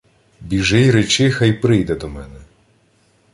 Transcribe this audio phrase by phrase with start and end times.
[0.41, 2.39] —Біжи й речи, хай прийде до мене.